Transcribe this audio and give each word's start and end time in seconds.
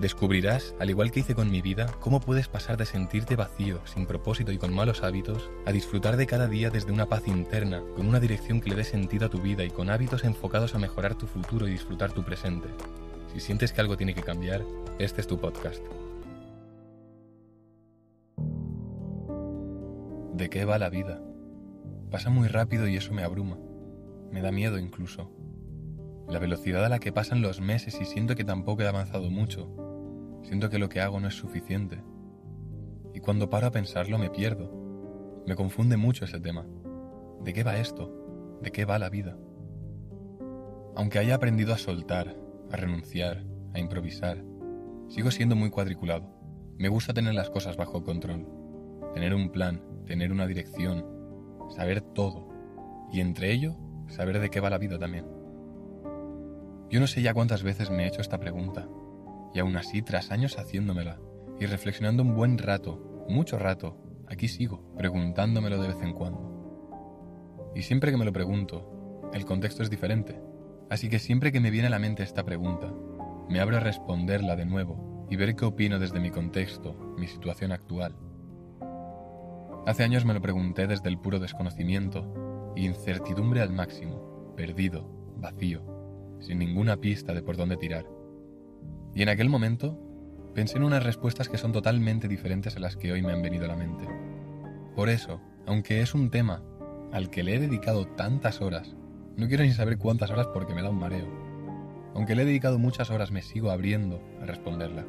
Descubrirás, 0.00 0.74
al 0.80 0.90
igual 0.90 1.12
que 1.12 1.20
hice 1.20 1.36
con 1.36 1.50
mi 1.50 1.62
vida, 1.62 1.86
cómo 2.00 2.18
puedes 2.18 2.48
pasar 2.48 2.76
de 2.76 2.84
sentirte 2.84 3.36
vacío, 3.36 3.80
sin 3.86 4.06
propósito 4.06 4.50
y 4.50 4.58
con 4.58 4.74
malos 4.74 5.04
hábitos, 5.04 5.50
a 5.66 5.72
disfrutar 5.72 6.16
de 6.16 6.26
cada 6.26 6.48
día 6.48 6.68
desde 6.68 6.90
una 6.90 7.06
paz 7.06 7.28
interna, 7.28 7.80
con 7.94 8.08
una 8.08 8.18
dirección 8.18 8.60
que 8.60 8.70
le 8.70 8.76
dé 8.76 8.84
sentido 8.84 9.26
a 9.26 9.30
tu 9.30 9.40
vida 9.40 9.62
y 9.62 9.70
con 9.70 9.90
hábitos 9.90 10.24
enfocados 10.24 10.74
a 10.74 10.78
mejorar 10.78 11.14
tu 11.14 11.28
futuro 11.28 11.68
y 11.68 11.70
disfrutar 11.70 12.12
tu 12.12 12.24
presente. 12.24 12.68
Si 13.32 13.38
sientes 13.38 13.72
que 13.72 13.80
algo 13.80 13.96
tiene 13.96 14.14
que 14.14 14.22
cambiar, 14.22 14.64
este 14.98 15.20
es 15.20 15.28
tu 15.28 15.38
podcast. 15.38 15.82
¿De 20.34 20.50
qué 20.50 20.64
va 20.64 20.78
la 20.78 20.90
vida? 20.90 21.20
Pasa 22.10 22.30
muy 22.30 22.48
rápido 22.48 22.88
y 22.88 22.96
eso 22.96 23.12
me 23.12 23.22
abruma. 23.22 23.58
Me 24.32 24.42
da 24.42 24.50
miedo 24.50 24.78
incluso. 24.78 25.30
La 26.28 26.40
velocidad 26.40 26.84
a 26.84 26.88
la 26.88 26.98
que 26.98 27.12
pasan 27.12 27.42
los 27.42 27.60
meses 27.60 28.00
y 28.00 28.04
siento 28.04 28.34
que 28.34 28.44
tampoco 28.44 28.82
he 28.82 28.88
avanzado 28.88 29.30
mucho, 29.30 29.83
Siento 30.44 30.70
que 30.70 30.78
lo 30.78 30.88
que 30.88 31.00
hago 31.00 31.18
no 31.20 31.28
es 31.28 31.34
suficiente. 31.34 32.02
Y 33.14 33.20
cuando 33.20 33.50
paro 33.50 33.66
a 33.66 33.70
pensarlo 33.70 34.18
me 34.18 34.30
pierdo. 34.30 34.70
Me 35.46 35.56
confunde 35.56 35.96
mucho 35.96 36.26
ese 36.26 36.38
tema. 36.38 36.66
¿De 37.42 37.52
qué 37.52 37.64
va 37.64 37.78
esto? 37.78 38.58
¿De 38.62 38.70
qué 38.70 38.84
va 38.84 38.98
la 38.98 39.10
vida? 39.10 39.36
Aunque 40.96 41.18
haya 41.18 41.34
aprendido 41.34 41.74
a 41.74 41.78
soltar, 41.78 42.36
a 42.70 42.76
renunciar, 42.76 43.44
a 43.72 43.80
improvisar, 43.80 44.44
sigo 45.08 45.30
siendo 45.30 45.56
muy 45.56 45.70
cuadriculado. 45.70 46.30
Me 46.78 46.88
gusta 46.88 47.14
tener 47.14 47.34
las 47.34 47.50
cosas 47.50 47.76
bajo 47.76 48.04
control, 48.04 48.46
tener 49.14 49.34
un 49.34 49.50
plan, 49.50 49.82
tener 50.06 50.30
una 50.30 50.46
dirección, 50.46 51.06
saber 51.70 52.00
todo, 52.00 52.48
y 53.12 53.20
entre 53.20 53.52
ello, 53.52 53.76
saber 54.08 54.40
de 54.40 54.50
qué 54.50 54.60
va 54.60 54.70
la 54.70 54.78
vida 54.78 54.98
también. 54.98 55.26
Yo 56.90 57.00
no 57.00 57.06
sé 57.06 57.22
ya 57.22 57.34
cuántas 57.34 57.62
veces 57.62 57.90
me 57.90 58.04
he 58.04 58.08
hecho 58.08 58.20
esta 58.20 58.38
pregunta, 58.38 58.88
y 59.54 59.60
aún 59.60 59.76
así, 59.76 60.02
tras 60.02 60.30
años 60.30 60.58
haciéndomela 60.58 61.18
y 61.58 61.66
reflexionando 61.66 62.22
un 62.22 62.34
buen 62.34 62.58
rato, 62.58 63.24
mucho 63.28 63.58
rato, 63.58 63.96
aquí 64.28 64.48
sigo, 64.48 64.94
preguntándomelo 64.98 65.80
de 65.80 65.88
vez 65.88 66.02
en 66.02 66.12
cuando. 66.12 67.72
Y 67.74 67.82
siempre 67.82 68.10
que 68.10 68.18
me 68.18 68.24
lo 68.24 68.32
pregunto, 68.32 69.30
el 69.32 69.44
contexto 69.44 69.82
es 69.82 69.90
diferente. 69.90 70.40
Así 70.90 71.08
que 71.08 71.18
siempre 71.18 71.52
que 71.52 71.60
me 71.60 71.70
viene 71.70 71.86
a 71.86 71.90
la 71.90 71.98
mente 71.98 72.22
esta 72.22 72.44
pregunta, 72.44 72.92
me 73.48 73.60
abro 73.60 73.76
a 73.76 73.80
responderla 73.80 74.56
de 74.56 74.66
nuevo 74.66 75.26
y 75.30 75.36
ver 75.36 75.56
qué 75.56 75.64
opino 75.64 75.98
desde 75.98 76.20
mi 76.20 76.30
contexto, 76.30 77.14
mi 77.16 77.26
situación 77.26 77.72
actual. 77.72 78.16
Hace 79.86 80.02
años 80.02 80.24
me 80.24 80.34
lo 80.34 80.40
pregunté 80.40 80.86
desde 80.86 81.08
el 81.08 81.18
puro 81.18 81.38
desconocimiento 81.38 82.44
incertidumbre 82.76 83.60
al 83.60 83.72
máximo, 83.72 84.52
perdido, 84.56 85.08
vacío, 85.36 85.82
sin 86.40 86.58
ninguna 86.58 86.96
pista 86.96 87.32
de 87.32 87.42
por 87.42 87.56
dónde 87.56 87.76
tirar. 87.76 88.06
Y 89.14 89.22
en 89.22 89.28
aquel 89.28 89.48
momento 89.48 89.98
pensé 90.54 90.76
en 90.76 90.84
unas 90.84 91.02
respuestas 91.02 91.48
que 91.48 91.58
son 91.58 91.72
totalmente 91.72 92.28
diferentes 92.28 92.76
a 92.76 92.80
las 92.80 92.96
que 92.96 93.12
hoy 93.12 93.22
me 93.22 93.32
han 93.32 93.42
venido 93.42 93.64
a 93.64 93.68
la 93.68 93.76
mente. 93.76 94.06
Por 94.94 95.08
eso, 95.08 95.40
aunque 95.66 96.00
es 96.00 96.14
un 96.14 96.30
tema 96.30 96.62
al 97.12 97.30
que 97.30 97.42
le 97.42 97.54
he 97.54 97.60
dedicado 97.60 98.06
tantas 98.06 98.60
horas, 98.60 98.96
no 99.36 99.48
quiero 99.48 99.64
ni 99.64 99.72
saber 99.72 99.98
cuántas 99.98 100.30
horas 100.30 100.48
porque 100.48 100.74
me 100.74 100.82
da 100.82 100.90
un 100.90 100.98
mareo. 100.98 101.28
Aunque 102.14 102.34
le 102.34 102.42
he 102.42 102.46
dedicado 102.46 102.78
muchas 102.78 103.10
horas, 103.10 103.30
me 103.30 103.42
sigo 103.42 103.70
abriendo 103.70 104.22
a 104.40 104.46
responderla. 104.46 105.04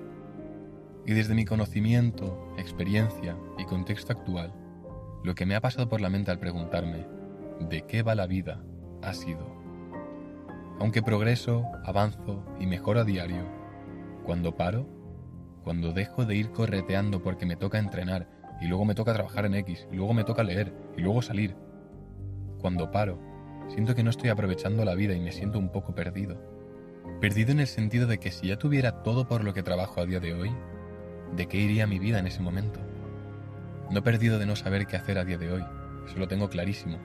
Y 1.05 1.13
desde 1.13 1.35
mi 1.35 1.45
conocimiento, 1.45 2.53
experiencia 2.57 3.37
y 3.59 3.65
contexto 3.65 4.13
actual, 4.13 4.53
lo 5.23 5.35
que 5.35 5.45
me 5.45 5.55
ha 5.55 5.61
pasado 5.61 5.87
por 5.87 6.01
la 6.01 6.09
mente 6.09 6.31
al 6.31 6.39
preguntarme, 6.39 7.05
¿de 7.59 7.83
qué 7.83 8.01
va 8.01 8.15
la 8.15 8.27
vida? 8.27 8.63
ha 9.05 9.13
sido. 9.13 9.45
Aunque 10.79 11.01
progreso, 11.01 11.63
avanzo 11.85 12.43
y 12.59 12.65
mejoro 12.65 13.01
a 13.01 13.03
diario, 13.03 13.45
cuando 14.25 14.55
paro, 14.55 14.87
cuando 15.63 15.93
dejo 15.93 16.25
de 16.25 16.35
ir 16.35 16.51
correteando 16.51 17.21
porque 17.21 17.45
me 17.45 17.55
toca 17.55 17.79
entrenar 17.79 18.27
y 18.61 18.67
luego 18.67 18.85
me 18.85 18.95
toca 18.95 19.13
trabajar 19.13 19.45
en 19.45 19.55
X 19.55 19.87
y 19.91 19.95
luego 19.95 20.13
me 20.13 20.23
toca 20.23 20.43
leer 20.43 20.73
y 20.97 21.01
luego 21.01 21.21
salir. 21.21 21.55
Cuando 22.59 22.91
paro, 22.91 23.19
siento 23.67 23.95
que 23.95 24.03
no 24.03 24.09
estoy 24.09 24.29
aprovechando 24.29 24.83
la 24.83 24.95
vida 24.95 25.13
y 25.13 25.19
me 25.19 25.31
siento 25.31 25.59
un 25.59 25.69
poco 25.69 25.93
perdido. 25.93 26.41
Perdido 27.21 27.51
en 27.51 27.59
el 27.59 27.67
sentido 27.67 28.07
de 28.07 28.19
que 28.19 28.31
si 28.31 28.47
ya 28.47 28.57
tuviera 28.57 29.03
todo 29.03 29.27
por 29.27 29.43
lo 29.43 29.53
que 29.53 29.63
trabajo 29.63 30.01
a 30.01 30.05
día 30.05 30.19
de 30.19 30.33
hoy, 30.33 30.51
¿de 31.35 31.47
qué 31.47 31.57
iría 31.57 31.87
mi 31.87 31.99
vida 31.99 32.19
en 32.19 32.27
ese 32.27 32.41
momento? 32.41 32.79
No 33.91 34.03
perdido 34.03 34.39
de 34.39 34.45
no 34.45 34.55
saber 34.55 34.87
qué 34.87 34.97
hacer 34.97 35.17
a 35.19 35.25
día 35.25 35.37
de 35.37 35.51
hoy, 35.51 35.63
eso 36.07 36.17
lo 36.17 36.27
tengo 36.27 36.49
clarísimo 36.49 36.97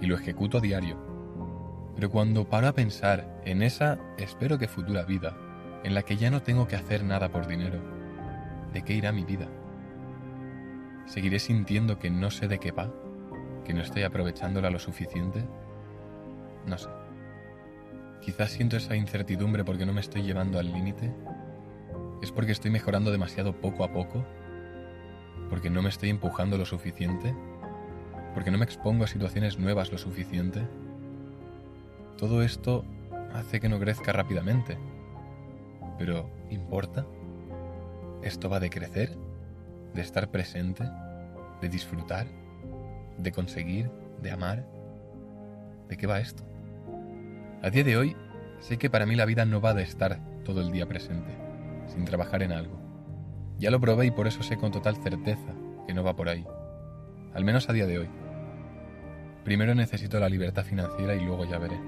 y 0.00 0.06
lo 0.06 0.16
ejecuto 0.16 0.58
a 0.58 0.60
diario. 0.60 0.98
Pero 1.94 2.10
cuando 2.10 2.48
paro 2.48 2.66
a 2.66 2.72
pensar 2.74 3.40
en 3.44 3.62
esa, 3.62 3.98
espero 4.18 4.58
que 4.58 4.66
futura 4.66 5.04
vida, 5.04 5.36
en 5.84 5.94
la 5.94 6.02
que 6.02 6.16
ya 6.16 6.30
no 6.30 6.42
tengo 6.42 6.66
que 6.66 6.76
hacer 6.76 7.04
nada 7.04 7.28
por 7.28 7.46
dinero, 7.46 7.78
¿de 8.72 8.82
qué 8.82 8.94
irá 8.94 9.12
mi 9.12 9.24
vida? 9.24 9.46
¿Seguiré 11.04 11.38
sintiendo 11.38 11.98
que 11.98 12.10
no 12.10 12.30
sé 12.30 12.48
de 12.48 12.58
qué 12.58 12.72
va? 12.72 12.90
¿Que 13.64 13.74
no 13.74 13.82
estoy 13.82 14.02
aprovechándola 14.02 14.70
lo 14.70 14.78
suficiente? 14.78 15.44
No 16.66 16.78
sé. 16.78 16.88
Quizás 18.22 18.50
siento 18.52 18.78
esa 18.78 18.96
incertidumbre 18.96 19.62
porque 19.62 19.84
no 19.84 19.92
me 19.92 20.00
estoy 20.00 20.22
llevando 20.22 20.58
al 20.58 20.72
límite. 20.72 21.14
¿Es 22.22 22.32
porque 22.32 22.52
estoy 22.52 22.70
mejorando 22.70 23.10
demasiado 23.10 23.60
poco 23.60 23.84
a 23.84 23.92
poco? 23.92 24.24
¿Porque 25.50 25.68
no 25.68 25.82
me 25.82 25.90
estoy 25.90 26.08
empujando 26.08 26.56
lo 26.56 26.64
suficiente? 26.64 27.34
¿Porque 28.32 28.50
no 28.50 28.56
me 28.56 28.64
expongo 28.64 29.04
a 29.04 29.08
situaciones 29.08 29.58
nuevas 29.58 29.92
lo 29.92 29.98
suficiente? 29.98 30.66
Todo 32.16 32.42
esto 32.42 32.86
hace 33.34 33.60
que 33.60 33.68
no 33.68 33.78
crezca 33.78 34.12
rápidamente 34.12 34.78
pero, 35.98 36.30
¿importa? 36.50 37.06
¿Esto 38.22 38.48
va 38.48 38.60
de 38.60 38.70
crecer? 38.70 39.16
¿De 39.94 40.00
estar 40.00 40.30
presente? 40.30 40.84
¿De 41.60 41.68
disfrutar? 41.68 42.26
¿De 43.18 43.32
conseguir? 43.32 43.90
¿De 44.22 44.30
amar? 44.30 44.66
¿De 45.88 45.96
qué 45.96 46.06
va 46.06 46.20
esto? 46.20 46.42
A 47.62 47.70
día 47.70 47.84
de 47.84 47.96
hoy, 47.96 48.16
sé 48.60 48.78
que 48.78 48.90
para 48.90 49.06
mí 49.06 49.14
la 49.14 49.26
vida 49.26 49.44
no 49.44 49.60
va 49.60 49.74
de 49.74 49.82
estar 49.82 50.18
todo 50.44 50.60
el 50.60 50.72
día 50.72 50.86
presente, 50.86 51.32
sin 51.86 52.04
trabajar 52.04 52.42
en 52.42 52.52
algo. 52.52 52.78
Ya 53.58 53.70
lo 53.70 53.80
probé 53.80 54.06
y 54.06 54.10
por 54.10 54.26
eso 54.26 54.42
sé 54.42 54.56
con 54.56 54.72
total 54.72 54.96
certeza 54.96 55.54
que 55.86 55.94
no 55.94 56.02
va 56.02 56.16
por 56.16 56.28
ahí. 56.28 56.46
Al 57.34 57.44
menos 57.44 57.68
a 57.68 57.72
día 57.72 57.86
de 57.86 57.98
hoy. 57.98 58.08
Primero 59.44 59.74
necesito 59.74 60.18
la 60.18 60.28
libertad 60.28 60.64
financiera 60.64 61.14
y 61.14 61.24
luego 61.24 61.44
ya 61.44 61.58
veré. 61.58 61.78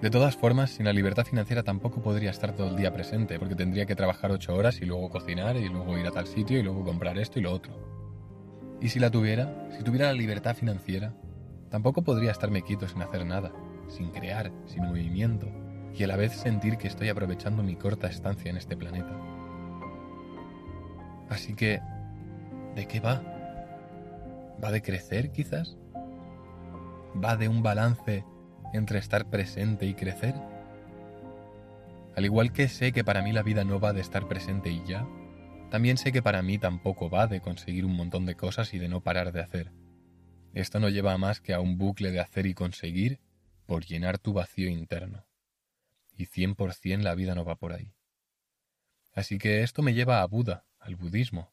De 0.00 0.08
todas 0.08 0.34
formas, 0.34 0.70
sin 0.70 0.86
la 0.86 0.94
libertad 0.94 1.26
financiera 1.26 1.62
tampoco 1.62 2.00
podría 2.00 2.30
estar 2.30 2.56
todo 2.56 2.68
el 2.68 2.76
día 2.76 2.90
presente, 2.90 3.38
porque 3.38 3.54
tendría 3.54 3.84
que 3.84 3.94
trabajar 3.94 4.30
ocho 4.30 4.54
horas 4.54 4.80
y 4.80 4.86
luego 4.86 5.10
cocinar 5.10 5.56
y 5.56 5.68
luego 5.68 5.98
ir 5.98 6.06
a 6.06 6.10
tal 6.10 6.26
sitio 6.26 6.58
y 6.58 6.62
luego 6.62 6.82
comprar 6.84 7.18
esto 7.18 7.38
y 7.38 7.42
lo 7.42 7.52
otro. 7.52 7.74
Y 8.80 8.88
si 8.88 8.98
la 8.98 9.10
tuviera, 9.10 9.68
si 9.76 9.84
tuviera 9.84 10.06
la 10.06 10.14
libertad 10.14 10.56
financiera, 10.56 11.12
tampoco 11.68 12.02
podría 12.02 12.30
estarme 12.30 12.62
quieto 12.62 12.88
sin 12.88 13.02
hacer 13.02 13.26
nada, 13.26 13.52
sin 13.88 14.10
crear, 14.10 14.50
sin 14.64 14.84
movimiento, 14.84 15.48
y 15.94 16.02
a 16.02 16.06
la 16.06 16.16
vez 16.16 16.32
sentir 16.32 16.78
que 16.78 16.88
estoy 16.88 17.10
aprovechando 17.10 17.62
mi 17.62 17.76
corta 17.76 18.06
estancia 18.06 18.50
en 18.50 18.56
este 18.56 18.78
planeta. 18.78 19.14
Así 21.28 21.54
que, 21.54 21.78
¿de 22.74 22.86
qué 22.86 23.00
va? 23.00 23.22
¿Va 24.64 24.70
de 24.70 24.80
crecer 24.80 25.30
quizás? 25.30 25.76
¿Va 27.22 27.36
de 27.36 27.48
un 27.48 27.62
balance 27.62 28.24
entre 28.72 28.98
estar 28.98 29.28
presente 29.30 29.86
y 29.86 29.94
crecer? 29.94 30.34
Al 32.16 32.24
igual 32.24 32.52
que 32.52 32.68
sé 32.68 32.92
que 32.92 33.04
para 33.04 33.22
mí 33.22 33.32
la 33.32 33.42
vida 33.42 33.64
no 33.64 33.80
va 33.80 33.92
de 33.92 34.00
estar 34.00 34.28
presente 34.28 34.70
y 34.70 34.84
ya, 34.86 35.06
también 35.70 35.96
sé 35.96 36.10
que 36.10 36.22
para 36.22 36.42
mí 36.42 36.58
tampoco 36.58 37.08
va 37.08 37.28
de 37.28 37.40
conseguir 37.40 37.84
un 37.84 37.94
montón 37.94 38.26
de 38.26 38.34
cosas 38.34 38.74
y 38.74 38.78
de 38.78 38.88
no 38.88 39.02
parar 39.02 39.32
de 39.32 39.40
hacer. 39.40 39.72
Esto 40.52 40.80
no 40.80 40.88
lleva 40.88 41.16
más 41.16 41.40
que 41.40 41.54
a 41.54 41.60
un 41.60 41.78
bucle 41.78 42.10
de 42.10 42.18
hacer 42.18 42.46
y 42.46 42.54
conseguir 42.54 43.20
por 43.66 43.84
llenar 43.84 44.18
tu 44.18 44.32
vacío 44.32 44.68
interno. 44.68 45.26
Y 46.16 46.26
100% 46.26 47.02
la 47.02 47.14
vida 47.14 47.36
no 47.36 47.44
va 47.44 47.54
por 47.54 47.72
ahí. 47.72 47.94
Así 49.12 49.38
que 49.38 49.62
esto 49.62 49.82
me 49.82 49.94
lleva 49.94 50.22
a 50.22 50.26
Buda, 50.26 50.66
al 50.80 50.96
budismo. 50.96 51.52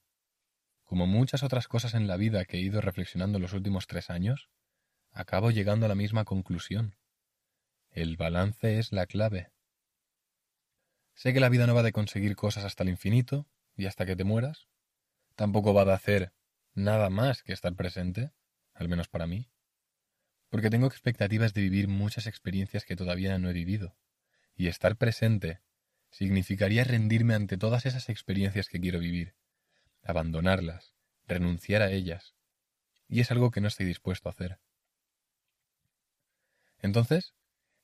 Como 0.84 1.06
muchas 1.06 1.44
otras 1.44 1.68
cosas 1.68 1.94
en 1.94 2.08
la 2.08 2.18
vida 2.18 2.46
que 2.46 2.58
he 2.58 2.62
ido 2.62 2.82
reflexionando 2.82 3.38
los 3.38 3.54
últimos 3.54 3.86
tres 3.86 4.10
años, 4.10 4.50
acabo 5.12 5.52
llegando 5.52 5.86
a 5.86 5.90
la 5.90 5.96
misma 5.96 6.26
conclusión. 6.26 6.96
El 7.98 8.16
balance 8.16 8.78
es 8.78 8.92
la 8.92 9.08
clave. 9.08 9.50
Sé 11.16 11.34
que 11.34 11.40
la 11.40 11.50
vida 11.50 11.66
no 11.66 11.74
va 11.74 11.82
de 11.82 11.92
conseguir 11.92 12.36
cosas 12.36 12.64
hasta 12.64 12.84
el 12.84 12.90
infinito 12.90 13.48
y 13.76 13.88
hasta 13.88 14.06
que 14.06 14.16
te 14.16 14.24
mueras. 14.24 14.68
Tampoco 15.36 15.74
va 15.74 15.84
de 15.84 15.94
hacer 15.94 16.34
nada 16.76 17.10
más 17.10 17.42
que 17.42 17.54
estar 17.54 17.74
presente, 17.74 18.30
al 18.76 18.88
menos 18.88 19.08
para 19.08 19.26
mí. 19.26 19.50
Porque 20.50 20.70
tengo 20.70 20.86
expectativas 20.86 21.56
de 21.56 21.62
vivir 21.62 21.88
muchas 21.88 22.28
experiencias 22.28 22.86
que 22.86 22.96
todavía 22.96 23.40
no 23.40 23.50
he 23.50 23.54
vivido. 23.54 23.98
Y 24.56 24.68
estar 24.68 24.96
presente 24.96 25.62
significaría 26.12 26.84
rendirme 26.84 27.34
ante 27.34 27.58
todas 27.58 27.88
esas 27.88 28.10
experiencias 28.10 28.70
que 28.70 28.80
quiero 28.80 29.00
vivir, 29.00 29.34
abandonarlas, 30.04 30.94
renunciar 31.26 31.82
a 31.82 31.90
ellas, 31.90 32.36
y 33.08 33.22
es 33.22 33.32
algo 33.32 33.50
que 33.50 33.60
no 33.60 33.68
estoy 33.68 33.88
dispuesto 33.88 34.30
a 34.30 34.34
hacer. 34.34 34.60
Entonces, 36.78 37.34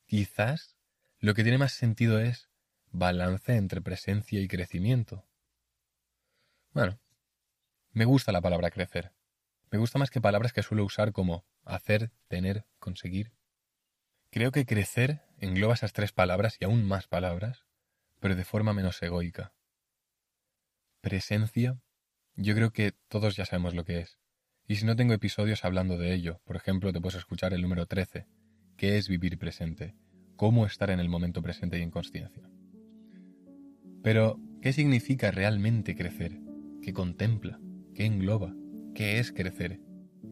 quizás 0.05 0.75
lo 1.19 1.33
que 1.33 1.43
tiene 1.43 1.57
más 1.57 1.73
sentido 1.73 2.19
es 2.19 2.49
balance 2.91 3.55
entre 3.55 3.81
presencia 3.81 4.39
y 4.39 4.47
crecimiento. 4.47 5.25
Bueno, 6.71 6.99
me 7.91 8.05
gusta 8.05 8.31
la 8.31 8.41
palabra 8.41 8.71
crecer. 8.71 9.13
Me 9.71 9.79
gusta 9.79 9.99
más 9.99 10.11
que 10.11 10.21
palabras 10.21 10.53
que 10.53 10.63
suelo 10.63 10.83
usar 10.83 11.13
como 11.13 11.45
hacer, 11.63 12.11
tener, 12.27 12.65
conseguir. 12.79 13.33
Creo 14.29 14.51
que 14.51 14.65
crecer 14.65 15.21
engloba 15.39 15.73
esas 15.73 15.93
tres 15.93 16.11
palabras 16.11 16.57
y 16.59 16.65
aún 16.65 16.85
más 16.85 17.07
palabras, 17.07 17.65
pero 18.19 18.35
de 18.35 18.45
forma 18.45 18.73
menos 18.73 19.01
egoica. 19.01 19.53
Presencia, 21.01 21.79
yo 22.35 22.55
creo 22.55 22.71
que 22.71 22.93
todos 23.07 23.35
ya 23.35 23.45
sabemos 23.45 23.73
lo 23.75 23.85
que 23.85 23.99
es. 23.99 24.19
Y 24.67 24.77
si 24.77 24.85
no 24.85 24.95
tengo 24.95 25.13
episodios 25.13 25.65
hablando 25.65 25.97
de 25.97 26.13
ello, 26.13 26.41
por 26.45 26.55
ejemplo, 26.55 26.93
te 26.93 27.01
puedes 27.01 27.19
escuchar 27.19 27.53
el 27.53 27.61
número 27.61 27.85
13, 27.85 28.25
que 28.77 28.97
es 28.97 29.07
vivir 29.07 29.37
presente, 29.37 29.95
cómo 30.35 30.65
estar 30.65 30.89
en 30.89 30.99
el 30.99 31.09
momento 31.09 31.41
presente 31.41 31.79
y 31.79 31.81
en 31.81 31.91
consciencia. 31.91 32.49
Pero, 34.01 34.39
¿qué 34.61 34.73
significa 34.73 35.31
realmente 35.31 35.95
crecer? 35.95 36.39
¿Qué 36.81 36.93
contempla? 36.93 37.59
¿Qué 37.95 38.05
engloba? 38.05 38.53
¿Qué 38.93 39.19
es 39.19 39.31
crecer? 39.31 39.79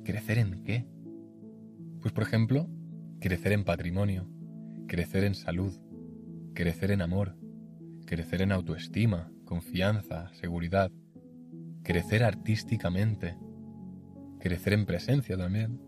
¿Crecer 0.04 0.38
en 0.38 0.64
qué? 0.64 0.86
Pues 2.02 2.14
por 2.14 2.24
ejemplo, 2.24 2.70
crecer 3.20 3.54
en 3.54 3.64
patrimonio, 3.64 4.28
crecer 4.88 5.24
en 5.24 5.36
salud, 5.36 5.80
crecer 6.54 6.92
en 6.92 7.02
amor, 7.02 7.38
crecer 8.06 8.42
en 8.42 8.52
autoestima, 8.52 9.32
confianza, 9.46 10.34
seguridad, 10.34 10.92
crecer 11.84 12.24
artísticamente, 12.24 13.38
crecer 14.40 14.74
en 14.74 14.86
presencia 14.86 15.38
también, 15.38 15.80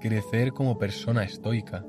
crecer 0.00 0.52
como 0.52 0.78
persona 0.78 1.24
estoica, 1.24 1.84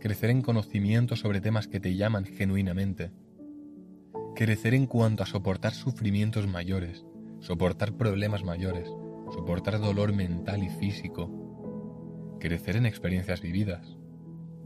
crecer 0.00 0.30
en 0.30 0.42
conocimiento 0.42 1.16
sobre 1.16 1.40
temas 1.40 1.68
que 1.68 1.80
te 1.80 1.94
llaman 1.96 2.24
genuinamente, 2.24 3.12
crecer 4.34 4.74
en 4.74 4.86
cuanto 4.86 5.22
a 5.22 5.26
soportar 5.26 5.72
sufrimientos 5.72 6.46
mayores, 6.46 7.04
soportar 7.40 7.94
problemas 7.96 8.42
mayores, 8.42 8.88
soportar 9.32 9.80
dolor 9.80 10.14
mental 10.14 10.62
y 10.64 10.70
físico, 10.70 12.36
crecer 12.40 12.76
en 12.76 12.86
experiencias 12.86 13.42
vividas, 13.42 13.98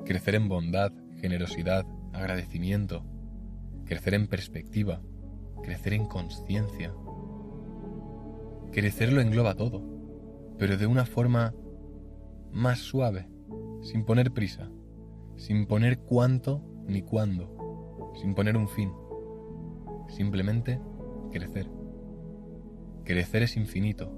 crecer 0.04 0.36
en 0.36 0.48
bondad, 0.48 0.92
generosidad, 1.20 1.86
agradecimiento, 2.12 3.04
crecer 3.84 4.14
en 4.14 4.28
perspectiva, 4.28 5.00
crecer 5.62 5.92
en 5.92 6.06
conciencia. 6.06 6.94
Crecer 8.70 9.12
lo 9.12 9.20
engloba 9.20 9.54
todo, 9.54 9.82
pero 10.56 10.76
de 10.76 10.86
una 10.86 11.04
forma 11.04 11.54
más 12.52 12.78
suave, 12.78 13.28
sin 13.82 14.04
poner 14.04 14.32
prisa, 14.32 14.70
sin 15.36 15.66
poner 15.66 15.98
cuánto 15.98 16.62
ni 16.86 17.02
cuándo, 17.02 18.12
sin 18.20 18.34
poner 18.34 18.56
un 18.56 18.68
fin. 18.68 18.92
Simplemente 20.08 20.80
crecer. 21.30 21.70
Crecer 23.04 23.42
es 23.42 23.56
infinito, 23.56 24.12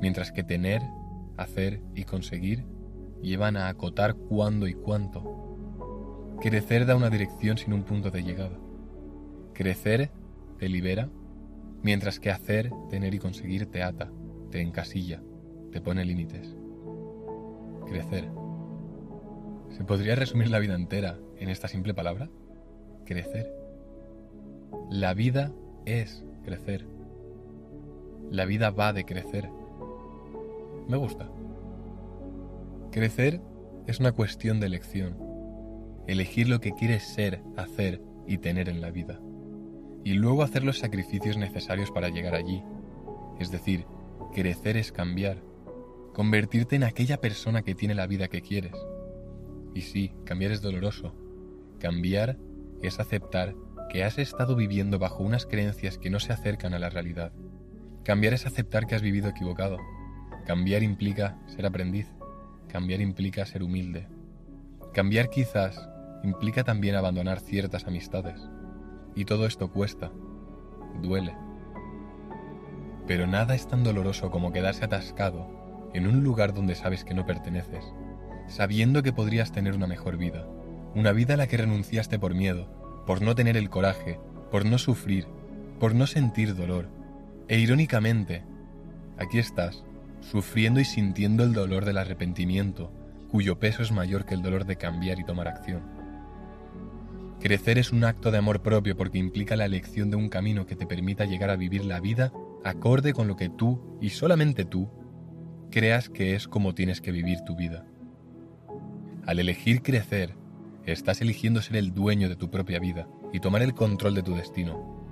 mientras 0.00 0.32
que 0.32 0.42
tener, 0.42 0.82
hacer 1.36 1.82
y 1.94 2.04
conseguir 2.04 2.64
llevan 3.22 3.56
a 3.56 3.68
acotar 3.68 4.14
cuándo 4.14 4.66
y 4.66 4.74
cuánto. 4.74 6.36
Crecer 6.40 6.86
da 6.86 6.96
una 6.96 7.08
dirección 7.08 7.56
sin 7.56 7.72
un 7.72 7.84
punto 7.84 8.10
de 8.10 8.22
llegada. 8.22 8.58
Crecer 9.54 10.10
te 10.58 10.68
libera, 10.68 11.08
mientras 11.82 12.18
que 12.18 12.30
hacer, 12.30 12.70
tener 12.90 13.14
y 13.14 13.18
conseguir 13.18 13.66
te 13.66 13.82
ata, 13.82 14.10
te 14.50 14.60
encasilla, 14.60 15.22
te 15.70 15.80
pone 15.80 16.04
límites. 16.04 16.56
Crecer. 17.92 18.26
¿Se 19.76 19.84
podría 19.84 20.14
resumir 20.14 20.48
la 20.48 20.60
vida 20.60 20.74
entera 20.74 21.18
en 21.36 21.50
esta 21.50 21.68
simple 21.68 21.92
palabra? 21.92 22.30
Crecer. 23.04 23.54
La 24.88 25.12
vida 25.12 25.52
es 25.84 26.24
crecer. 26.42 26.86
La 28.30 28.46
vida 28.46 28.70
va 28.70 28.94
de 28.94 29.04
crecer. 29.04 29.50
Me 30.88 30.96
gusta. 30.96 31.28
Crecer 32.92 33.42
es 33.86 34.00
una 34.00 34.12
cuestión 34.12 34.58
de 34.58 34.68
elección. 34.68 35.18
Elegir 36.06 36.48
lo 36.48 36.60
que 36.60 36.72
quieres 36.72 37.02
ser, 37.02 37.42
hacer 37.58 38.00
y 38.26 38.38
tener 38.38 38.70
en 38.70 38.80
la 38.80 38.90
vida. 38.90 39.20
Y 40.02 40.14
luego 40.14 40.44
hacer 40.44 40.64
los 40.64 40.78
sacrificios 40.78 41.36
necesarios 41.36 41.90
para 41.90 42.08
llegar 42.08 42.36
allí. 42.36 42.62
Es 43.38 43.50
decir, 43.50 43.84
crecer 44.32 44.78
es 44.78 44.92
cambiar. 44.92 45.51
Convertirte 46.14 46.76
en 46.76 46.84
aquella 46.84 47.20
persona 47.20 47.62
que 47.62 47.74
tiene 47.74 47.94
la 47.94 48.06
vida 48.06 48.28
que 48.28 48.42
quieres. 48.42 48.74
Y 49.74 49.82
sí, 49.82 50.12
cambiar 50.24 50.52
es 50.52 50.60
doloroso. 50.60 51.14
Cambiar 51.78 52.38
es 52.82 53.00
aceptar 53.00 53.54
que 53.90 54.04
has 54.04 54.18
estado 54.18 54.56
viviendo 54.56 54.98
bajo 54.98 55.22
unas 55.22 55.46
creencias 55.46 55.98
que 55.98 56.10
no 56.10 56.20
se 56.20 56.32
acercan 56.32 56.74
a 56.74 56.78
la 56.78 56.90
realidad 56.90 57.32
Cambiar 58.04 58.34
es 58.34 58.46
aceptar 58.46 58.88
que 58.88 58.96
has 58.96 59.02
vivido 59.02 59.28
equivocado. 59.28 59.78
Cambiar 60.44 60.82
implica 60.82 61.38
ser 61.46 61.66
aprendiz. 61.66 62.08
Cambiar 62.68 63.00
implica 63.00 63.46
ser 63.46 63.62
humilde. 63.62 64.08
Cambiar 64.92 65.30
quizás 65.30 65.88
implica 66.24 66.64
también 66.64 66.96
abandonar 66.96 67.38
ciertas 67.38 67.86
amistades. 67.86 68.40
Y 69.14 69.24
todo 69.24 69.46
esto 69.46 69.70
cuesta. 69.70 70.10
Duele. 71.00 71.36
Pero 73.06 73.28
nada 73.28 73.54
es 73.54 73.68
tan 73.68 73.84
doloroso 73.84 74.32
como 74.32 74.52
quedarse 74.52 74.84
atascado 74.84 75.61
en 75.94 76.06
un 76.06 76.22
lugar 76.22 76.54
donde 76.54 76.74
sabes 76.74 77.04
que 77.04 77.14
no 77.14 77.26
perteneces, 77.26 77.84
sabiendo 78.46 79.02
que 79.02 79.12
podrías 79.12 79.52
tener 79.52 79.74
una 79.74 79.86
mejor 79.86 80.16
vida, 80.16 80.46
una 80.94 81.12
vida 81.12 81.34
a 81.34 81.36
la 81.36 81.46
que 81.46 81.56
renunciaste 81.56 82.18
por 82.18 82.34
miedo, 82.34 82.68
por 83.06 83.22
no 83.22 83.34
tener 83.34 83.56
el 83.56 83.70
coraje, 83.70 84.18
por 84.50 84.64
no 84.64 84.78
sufrir, 84.78 85.26
por 85.78 85.94
no 85.94 86.06
sentir 86.06 86.54
dolor, 86.54 86.88
e 87.48 87.58
irónicamente, 87.58 88.44
aquí 89.18 89.38
estás, 89.38 89.84
sufriendo 90.20 90.80
y 90.80 90.84
sintiendo 90.84 91.44
el 91.44 91.52
dolor 91.52 91.84
del 91.84 91.98
arrepentimiento, 91.98 92.92
cuyo 93.28 93.58
peso 93.58 93.82
es 93.82 93.92
mayor 93.92 94.24
que 94.24 94.34
el 94.34 94.42
dolor 94.42 94.66
de 94.66 94.76
cambiar 94.76 95.18
y 95.18 95.24
tomar 95.24 95.48
acción. 95.48 95.82
Crecer 97.40 97.78
es 97.78 97.90
un 97.90 98.04
acto 98.04 98.30
de 98.30 98.38
amor 98.38 98.62
propio 98.62 98.96
porque 98.96 99.18
implica 99.18 99.56
la 99.56 99.64
elección 99.64 100.10
de 100.10 100.16
un 100.16 100.28
camino 100.28 100.66
que 100.66 100.76
te 100.76 100.86
permita 100.86 101.24
llegar 101.24 101.50
a 101.50 101.56
vivir 101.56 101.84
la 101.84 101.98
vida 101.98 102.32
acorde 102.62 103.12
con 103.12 103.26
lo 103.26 103.36
que 103.36 103.48
tú, 103.48 103.98
y 104.00 104.10
solamente 104.10 104.64
tú, 104.64 104.88
creas 105.72 106.08
que 106.08 106.36
es 106.36 106.46
como 106.46 106.76
tienes 106.76 107.00
que 107.00 107.10
vivir 107.10 107.40
tu 107.40 107.56
vida. 107.56 107.84
Al 109.26 109.40
elegir 109.40 109.82
crecer, 109.82 110.36
estás 110.86 111.20
eligiendo 111.20 111.60
ser 111.62 111.74
el 111.76 111.92
dueño 111.92 112.28
de 112.28 112.36
tu 112.36 112.48
propia 112.48 112.78
vida 112.78 113.08
y 113.32 113.40
tomar 113.40 113.62
el 113.62 113.74
control 113.74 114.14
de 114.14 114.22
tu 114.22 114.36
destino, 114.36 115.02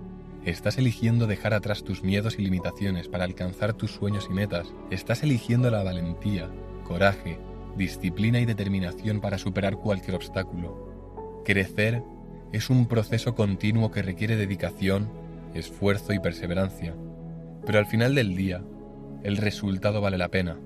Estás 0.44 0.78
eligiendo 0.78 1.26
dejar 1.26 1.52
atrás 1.52 1.84
tus 1.84 2.02
miedos 2.02 2.38
y 2.38 2.42
limitaciones 2.42 3.08
para 3.08 3.24
alcanzar 3.24 3.74
tus 3.74 3.90
sueños 3.90 4.28
y 4.30 4.32
metas. 4.32 4.72
Estás 4.90 5.22
eligiendo 5.22 5.70
la 5.70 5.82
valentía, 5.82 6.48
coraje, 6.84 7.38
disciplina 7.76 8.40
y 8.40 8.46
determinación 8.46 9.20
para 9.20 9.36
superar 9.36 9.76
cualquier 9.76 10.16
obstáculo. 10.16 11.42
Crecer 11.44 12.02
es 12.52 12.70
un 12.70 12.86
proceso 12.86 13.34
continuo 13.34 13.90
que 13.90 14.00
requiere 14.00 14.36
dedicación, 14.36 15.10
esfuerzo 15.52 16.14
y 16.14 16.20
perseverancia. 16.20 16.94
Pero 17.66 17.78
al 17.78 17.86
final 17.86 18.14
del 18.14 18.34
día, 18.34 18.64
el 19.22 19.36
resultado 19.36 20.00
vale 20.00 20.18
la 20.18 20.30
pena. 20.30 20.58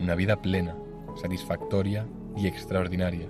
Una 0.00 0.14
vida 0.14 0.42
plena, 0.42 0.76
satisfactoria 1.20 2.06
y 2.36 2.46
extraordinaria, 2.46 3.28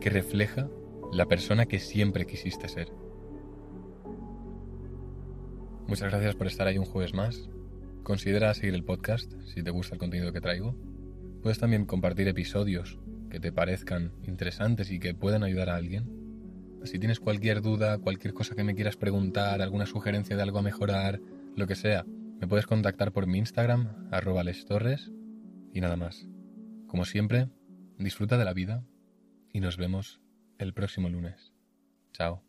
que 0.00 0.10
refleja 0.10 0.68
la 1.12 1.26
persona 1.26 1.66
que 1.66 1.80
siempre 1.80 2.26
quisiste 2.26 2.68
ser. 2.68 2.92
Muchas 5.88 6.10
gracias 6.10 6.34
por 6.34 6.46
estar 6.46 6.66
ahí 6.66 6.78
un 6.78 6.84
jueves 6.84 7.14
más. 7.14 7.48
Considera 8.02 8.54
seguir 8.54 8.74
el 8.74 8.84
podcast 8.84 9.32
si 9.44 9.62
te 9.62 9.70
gusta 9.70 9.94
el 9.94 10.00
contenido 10.00 10.32
que 10.32 10.40
traigo. 10.40 10.76
Puedes 11.42 11.58
también 11.58 11.86
compartir 11.86 12.28
episodios 12.28 12.98
que 13.30 13.40
te 13.40 13.52
parezcan 13.52 14.12
interesantes 14.26 14.90
y 14.90 14.98
que 15.00 15.14
puedan 15.14 15.42
ayudar 15.42 15.70
a 15.70 15.76
alguien. 15.76 16.08
Si 16.84 16.98
tienes 16.98 17.18
cualquier 17.18 17.62
duda, 17.62 17.98
cualquier 17.98 18.32
cosa 18.32 18.54
que 18.54 18.62
me 18.62 18.74
quieras 18.74 18.96
preguntar, 18.96 19.60
alguna 19.60 19.86
sugerencia 19.86 20.36
de 20.36 20.42
algo 20.42 20.58
a 20.58 20.62
mejorar, 20.62 21.20
lo 21.56 21.66
que 21.66 21.74
sea, 21.74 22.04
me 22.40 22.46
puedes 22.46 22.66
contactar 22.66 23.12
por 23.12 23.26
mi 23.26 23.38
Instagram, 23.38 24.08
arroba 24.10 24.44
lestorres, 24.44 25.12
y 25.72 25.80
nada 25.80 25.96
más. 25.96 26.26
Como 26.86 27.04
siempre, 27.04 27.48
disfruta 27.98 28.38
de 28.38 28.44
la 28.44 28.52
vida 28.52 28.84
y 29.52 29.60
nos 29.60 29.76
vemos 29.76 30.20
el 30.58 30.72
próximo 30.72 31.08
lunes. 31.08 31.52
Chao. 32.12 32.45